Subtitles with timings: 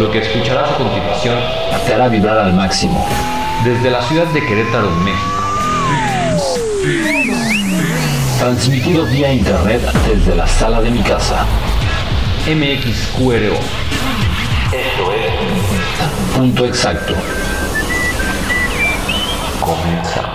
[0.00, 1.38] Lo que escucharás a continuación
[1.84, 3.06] te hará vibrar al máximo.
[3.66, 5.42] desde la ciudad de Querétaro, México.
[8.38, 11.44] Transmitido vía internet desde la sala de mi casa.
[12.46, 13.58] MXQRO.
[14.72, 17.12] Esto es Punto Exacto.
[19.60, 20.29] Comenzamos.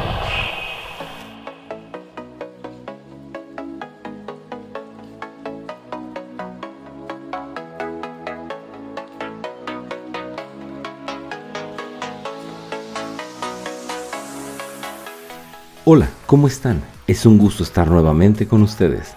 [15.96, 16.82] Hola, ¿cómo están?
[17.08, 19.14] Es un gusto estar nuevamente con ustedes.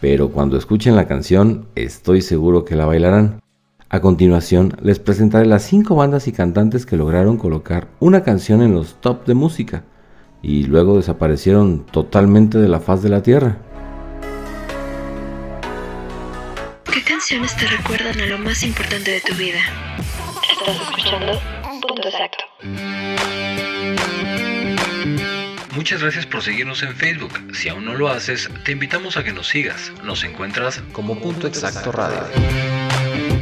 [0.00, 3.40] pero cuando escuchen la canción estoy seguro que la bailarán.
[3.90, 8.74] A continuación les presentaré las 5 bandas y cantantes que lograron colocar una canción en
[8.74, 9.84] los top de música
[10.42, 13.58] y luego desaparecieron totalmente de la faz de la tierra.
[16.92, 19.60] ¿Qué canciones te recuerdan a lo más importante de tu vida?
[20.50, 21.38] Estás escuchando
[21.86, 22.53] Punto Exacto.
[25.74, 27.32] Muchas gracias por seguirnos en Facebook.
[27.52, 29.92] Si aún no lo haces, te invitamos a que nos sigas.
[30.04, 32.20] Nos encuentras como Punto Exacto Radio.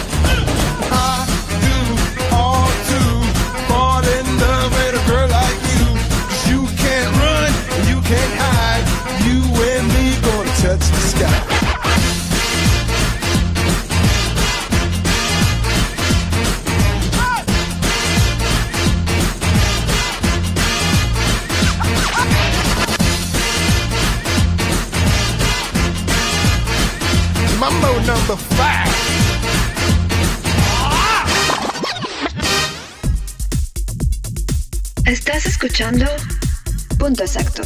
[36.97, 37.63] Punto Exacto.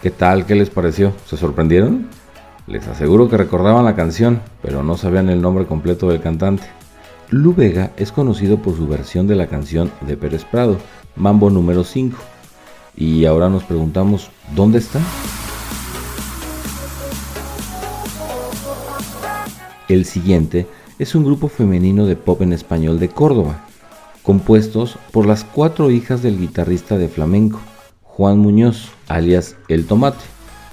[0.00, 0.46] ¿Qué tal?
[0.46, 1.12] ¿Qué les pareció?
[1.26, 2.06] ¿Se sorprendieron?
[2.68, 6.68] Les aseguro que recordaban la canción, pero no sabían el nombre completo del cantante.
[7.30, 10.78] Lu Vega es conocido por su versión de la canción de Pérez Prado,
[11.16, 12.16] Mambo número 5.
[12.96, 15.00] Y ahora nos preguntamos, ¿dónde está?
[19.88, 20.68] El siguiente
[21.00, 23.65] es un grupo femenino de pop en español de Córdoba,
[24.26, 27.60] compuestos por las cuatro hijas del guitarrista de flamenco,
[28.02, 30.24] Juan Muñoz, alias El Tomate.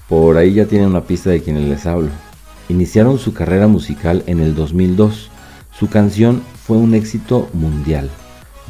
[0.09, 2.09] Por ahí ya tienen una pista de quienes les hablo.
[2.67, 5.29] Iniciaron su carrera musical en el 2002.
[5.71, 8.09] Su canción fue un éxito mundial,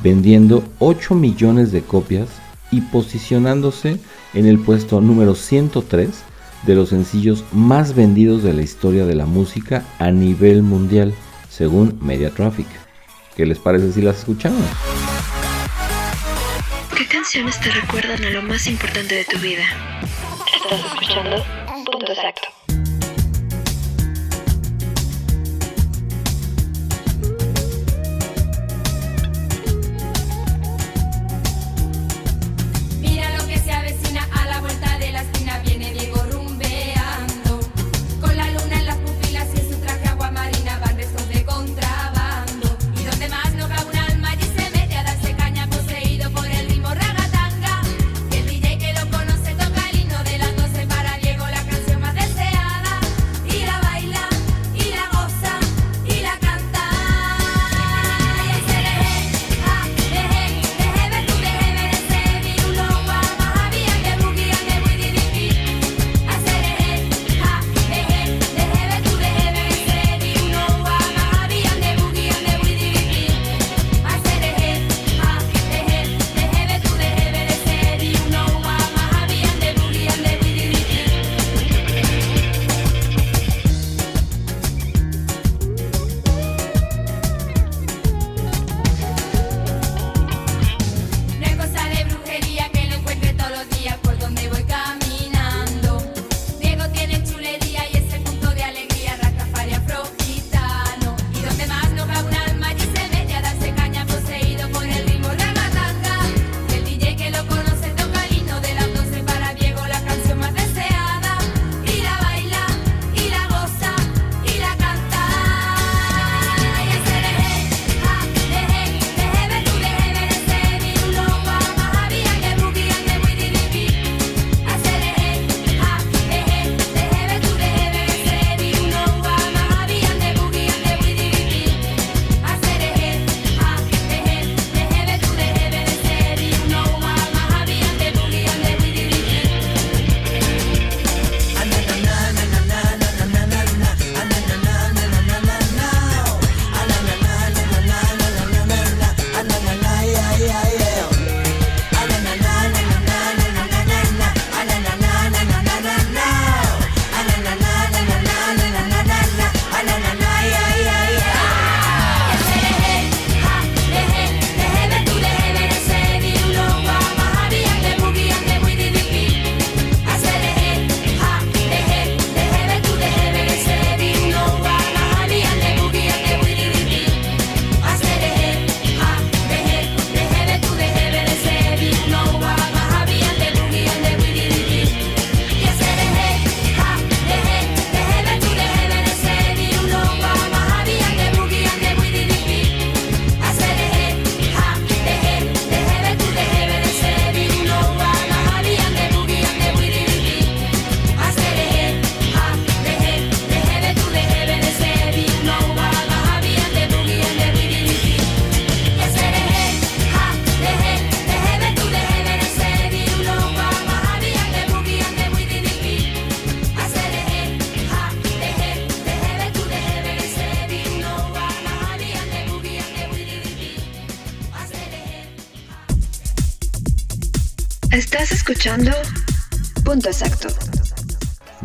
[0.04, 2.28] vendiendo 8 millones de copias
[2.70, 4.02] y posicionándose
[4.34, 6.10] en el puesto número 103
[6.68, 11.13] de los sencillos más vendidos de la historia de la música a nivel mundial,
[11.50, 12.83] según Media Traffic.
[13.36, 14.62] ¿Qué les parece si las escuchamos?
[16.96, 19.63] ¿Qué canciones te recuerdan a lo más importante de tu vida?
[20.56, 22.52] Estás escuchando Punto Exacto.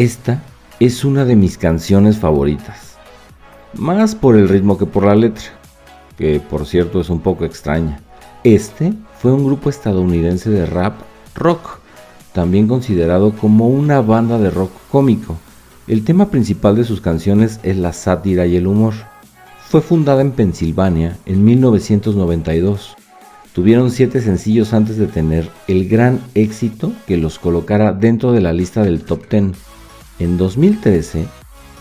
[0.05, 0.43] Esta
[0.81, 2.99] es una de mis canciones favoritas.
[3.73, 5.45] Más por el ritmo que por la letra,
[6.19, 8.01] que por cierto es un poco extraña.
[8.43, 11.01] Este fue un grupo estadounidense de rap
[11.35, 11.79] rock,
[12.35, 15.39] también considerado como una banda de rock cómico.
[15.87, 18.93] El tema principal de sus canciones es la sátira y el humor.
[19.71, 22.95] Fue fundada en Pensilvania en 1992.
[23.55, 28.53] Tuvieron siete sencillos antes de tener el gran éxito que los colocara dentro de la
[28.53, 29.74] lista del top 10.
[30.19, 31.27] En 2013,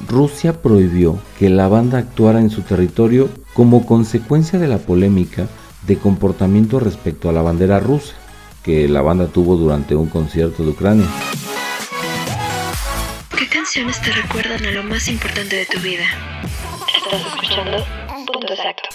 [0.08, 5.48] Rusia prohibió que la banda actuara en su territorio como consecuencia de la polémica
[5.84, 8.16] de comportamiento respecto a la bandera rusa
[8.64, 11.06] que la banda tuvo durante un concierto de Ucrania.
[13.38, 16.06] ¿Qué canciones te recuerdan a lo más importante de tu vida?
[16.96, 17.86] Estás escuchando
[18.26, 18.93] Punto Exacto.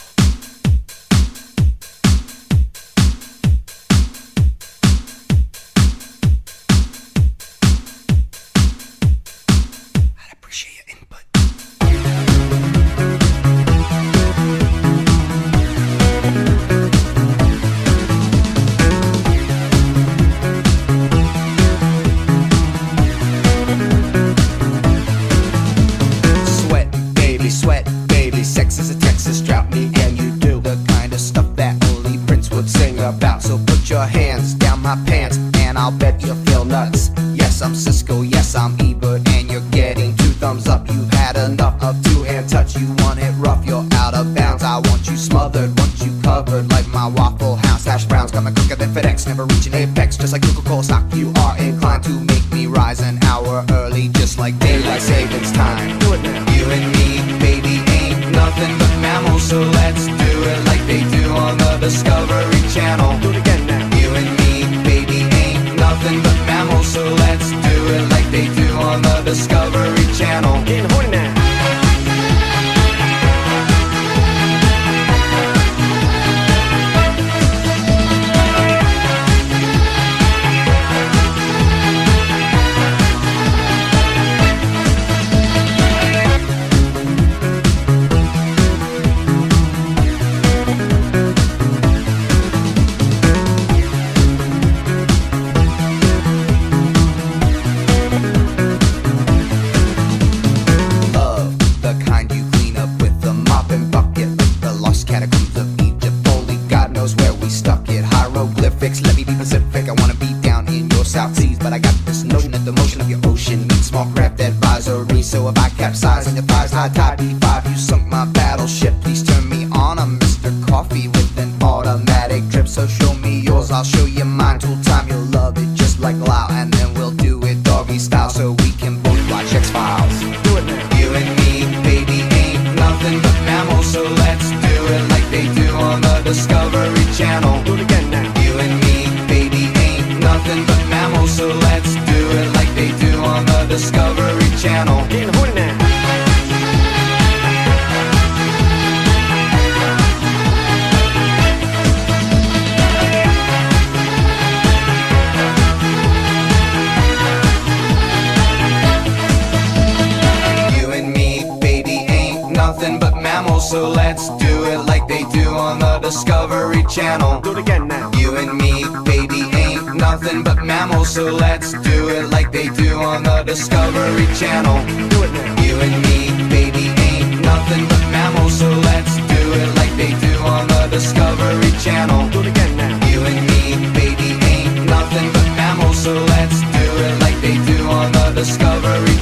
[123.71, 124.25] I'll show you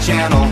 [0.06, 0.45] Channel.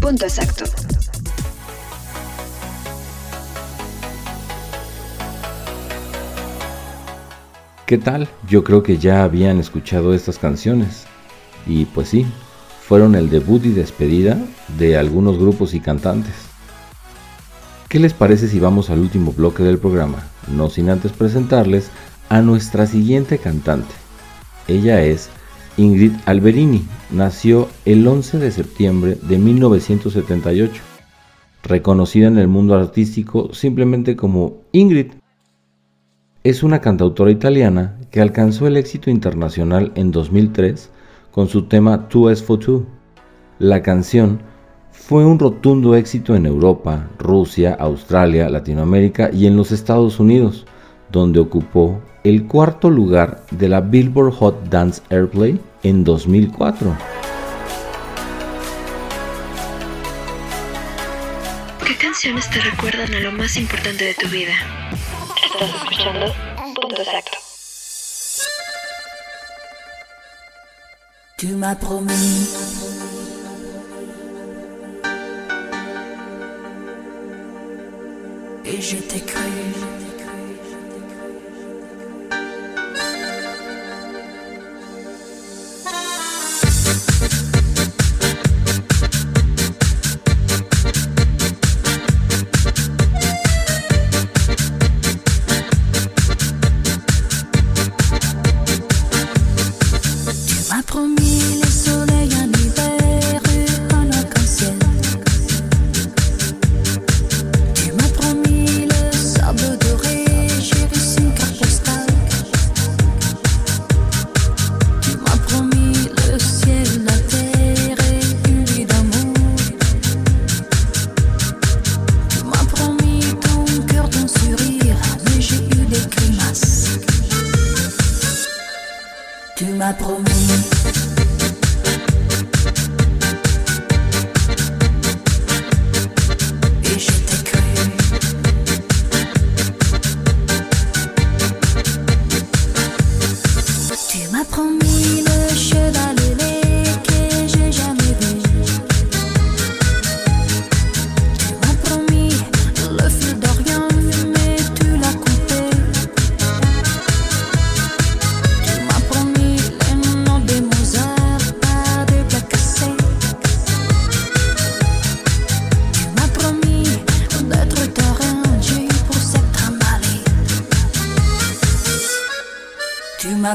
[0.00, 0.64] Punto Exacto.
[7.86, 8.28] ¿Qué tal?
[8.48, 11.04] Yo creo que ya habían escuchado estas canciones.
[11.66, 12.26] Y pues sí,
[12.86, 14.38] fueron el debut y despedida
[14.76, 16.34] de algunos grupos y cantantes.
[17.88, 20.26] ¿Qué les parece si vamos al último bloque del programa?
[20.48, 21.90] No sin antes presentarles
[22.28, 23.94] a nuestra siguiente cantante.
[24.66, 25.30] Ella es
[25.76, 26.84] Ingrid Alberini.
[27.10, 30.82] Nació el 11 de septiembre de 1978.
[31.62, 35.12] Reconocida en el mundo artístico simplemente como Ingrid.
[36.44, 40.90] Es una cantautora italiana que alcanzó el éxito internacional en 2003
[41.30, 42.86] con su tema Two s for Two.
[43.58, 44.40] La canción
[44.90, 50.66] fue un rotundo éxito en Europa, Rusia, Australia, Latinoamérica y en los Estados Unidos,
[51.12, 56.96] donde ocupó el cuarto lugar de la Billboard Hot Dance Airplay en 2004.
[61.86, 64.54] ¿Qué canciones te recuerdan a lo más importante de tu vida?
[65.44, 67.38] Estás escuchando Punto Exacto.
[71.38, 72.56] Tu m'as promis
[78.64, 80.15] et je t'ai cru.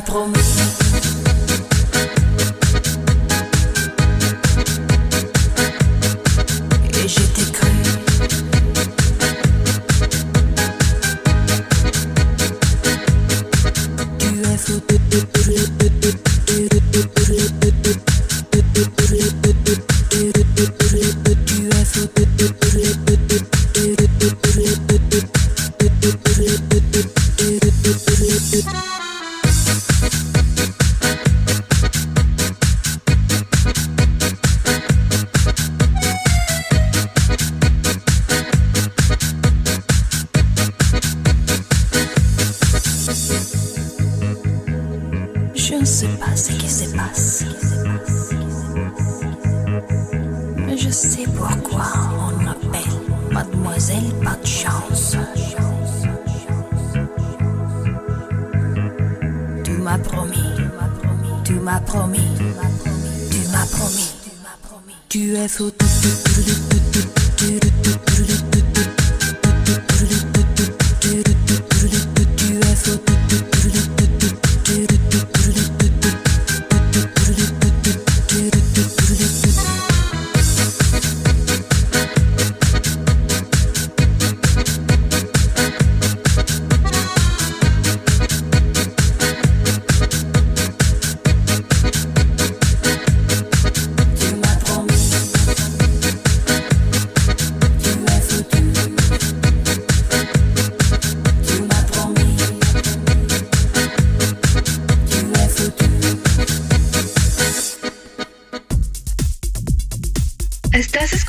[0.02, 0.71] Promis.
[50.92, 51.86] Je sais pourquoi
[52.20, 52.92] on m'appelle
[53.32, 55.16] Mademoiselle Pas de chance.
[59.64, 60.36] Tu m'as promis,
[61.46, 62.28] tu m'as promis,
[63.30, 64.12] tu m'as promis,
[65.08, 65.72] tu es fou.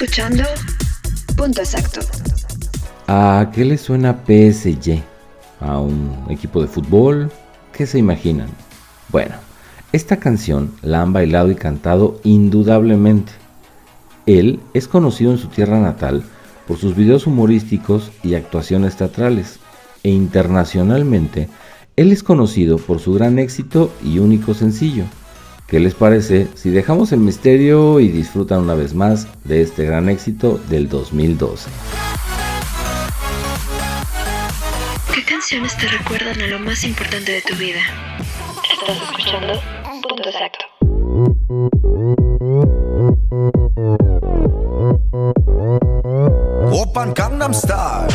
[0.02, 0.42] Escuchando
[1.36, 2.00] Punto Exacto.
[3.06, 5.00] ¿A qué le suena PSG?
[5.60, 7.30] ¿A un equipo de fútbol?
[7.72, 8.48] ¿Qué se imaginan?
[9.10, 9.36] Bueno,
[9.92, 13.30] esta canción la han bailado y cantado indudablemente.
[14.26, 16.24] Él es conocido en su tierra natal
[16.66, 19.60] por sus videos humorísticos y actuaciones teatrales,
[20.02, 21.48] e internacionalmente
[21.94, 25.04] él es conocido por su gran éxito y único sencillo.
[25.72, 30.10] ¿Qué les parece si dejamos el misterio y disfrutan una vez más de este gran
[30.10, 31.70] éxito del 2012?
[35.14, 37.80] ¿Qué canciones te recuerdan a lo más importante de tu vida?
[38.70, 40.66] Estás escuchando Punto Exacto.
[46.70, 48.08] Open Gangnam Style.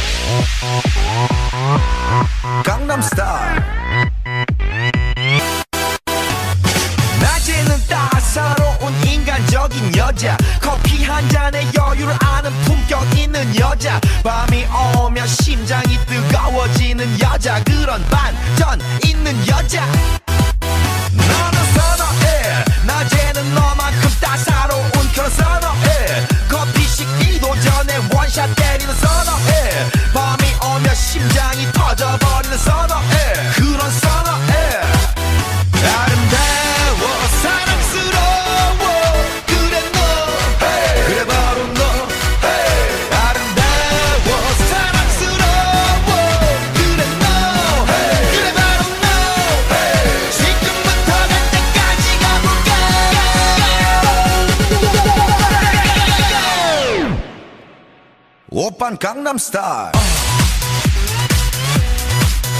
[58.50, 59.92] 오빤 강남스타일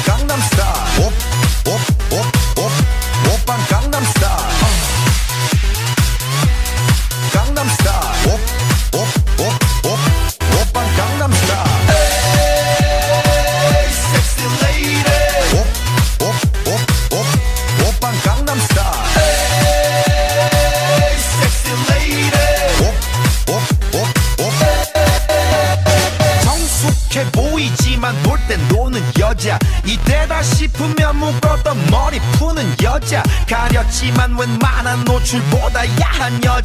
[0.07, 1.03] 강남스타일
[1.67, 2.71] 옵옵옵옵
[3.35, 4.26] 오빤 강남스타일 강남스타일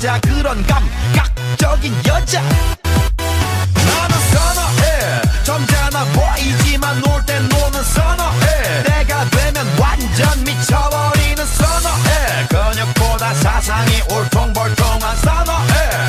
[0.02, 2.42] 여자 그런 감각적인 여자.
[2.42, 5.22] 나는 선어해.
[5.44, 8.82] 점잖아 보이지만 놀 땐 노는 선어해.
[8.82, 12.48] 내가 되면 완전 미쳐버리는 선어해.
[12.48, 16.08] 근육보다 사상이 그런 선어해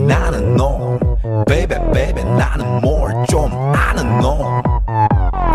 [0.00, 0.98] 나는 놈
[1.46, 4.62] 베이베 베이베 나는 뭘 좀 아는 놈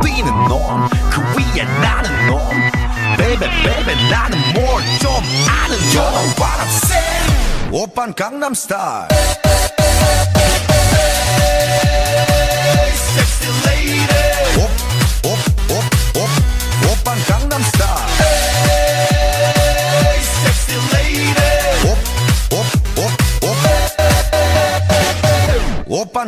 [0.04, 2.40] 뛰는 놈그 위에 나는 놈
[3.18, 5.12] 베이베 베이베 나는 뭘 좀
[5.50, 9.08] 아는 놈 You know what I'm saying 오빤 강남스타일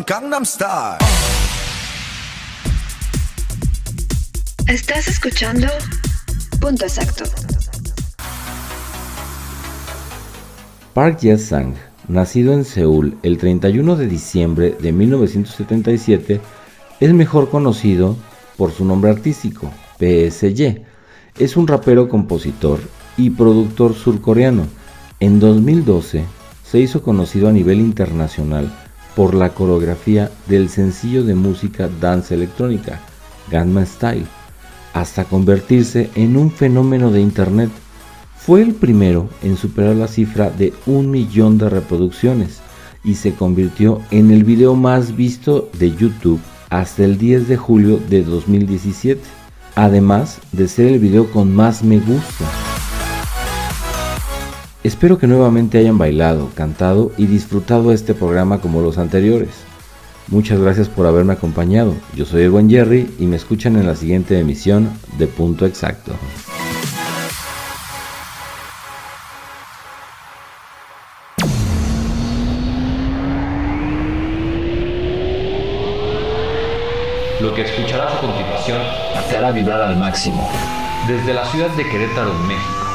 [0.09, 0.97] Gangnam Style.
[4.67, 5.67] Estás escuchando
[6.63, 7.25] Punto Exacto.
[10.95, 11.75] Park Jae-sang,
[12.09, 16.41] nacido en Seúl el 31 de diciembre de 1977,
[17.01, 18.17] es mejor conocido
[18.57, 20.85] por su nombre artístico, PSY.
[21.39, 22.81] Es un rapero, compositor
[23.19, 24.69] y productor surcoreano.
[25.21, 26.25] En 2012
[26.65, 28.73] se hizo conocido a nivel internacional
[29.19, 33.01] por la coreografía del sencillo de música dance electrónica,
[33.51, 34.27] Gangnam Style,
[34.95, 37.69] hasta convertirse en un fenómeno de internet.
[38.37, 42.61] Fue el primero en superar la cifra de un millón de reproducciones
[43.03, 47.99] y se convirtió en el video más visto de YouTube hasta el 10 de julio
[48.09, 49.21] de 2017,
[49.75, 52.68] además de ser el video con más me gusta.
[54.85, 59.51] Espero que nuevamente hayan bailado, cantado y disfrutado este programa como los anteriores.
[60.29, 61.95] Muchas gracias por haberme acompañado.
[62.15, 66.13] Yo soy el Jerry y me escuchan en la siguiente emisión de Punto Exacto.
[77.41, 78.79] Lo que escucharás a continuación
[79.29, 80.49] te hará vibrar al máximo.
[81.09, 82.89] Desde la ciudad de Querétaro, México.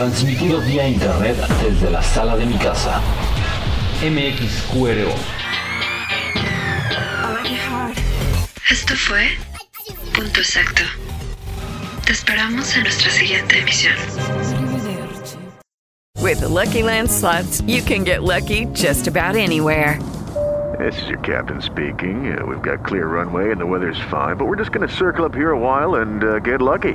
[0.00, 3.02] Transmitido vía internet desde la sala de mi casa.
[4.02, 5.12] MXQRO.
[8.70, 9.28] Esto fue
[10.14, 10.84] Punto Exacto.
[12.06, 13.94] Te esperamos en nuestra siguiente emisión.
[16.22, 19.98] With the Lucky Land slots, you can get lucky just about anywhere.
[20.78, 22.32] This is your captain speaking.
[22.32, 25.26] Uh, we've got clear runway and the weather's fine, but we're just going to circle
[25.26, 26.94] up here a while and uh, get lucky.